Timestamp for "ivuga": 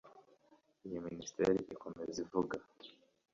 2.25-2.55